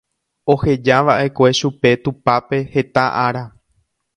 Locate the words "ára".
3.25-3.43